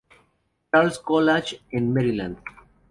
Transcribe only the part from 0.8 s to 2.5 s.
College en Maryland.